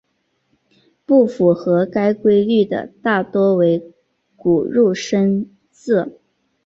[1.05, 3.93] 不符合该规律的大多为
[4.35, 6.17] 古入声字。